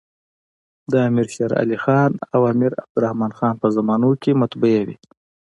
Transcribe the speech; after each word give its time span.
د 0.91 0.93
امیر 1.07 1.27
شېرعلي 1.35 1.77
خان 1.83 2.11
او 2.33 2.41
امیر 2.53 2.71
عبدالر 2.81 3.03
حمن 3.11 3.31
په 3.61 3.67
زمانو 3.77 4.09
کي 4.21 4.31
مطبعې 4.41 4.81
وې. 4.87 4.97